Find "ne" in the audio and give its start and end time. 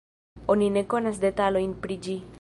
0.77-0.83